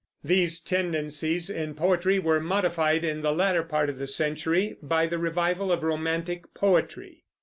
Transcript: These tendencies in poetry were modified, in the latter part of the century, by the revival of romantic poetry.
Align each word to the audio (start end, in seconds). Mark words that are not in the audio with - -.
These 0.23 0.61
tendencies 0.61 1.47
in 1.47 1.75
poetry 1.75 2.17
were 2.17 2.39
modified, 2.39 3.05
in 3.05 3.21
the 3.21 3.31
latter 3.31 3.61
part 3.61 3.87
of 3.87 3.99
the 3.99 4.07
century, 4.07 4.75
by 4.81 5.05
the 5.05 5.19
revival 5.19 5.71
of 5.71 5.83
romantic 5.83 6.51
poetry. 6.55 7.25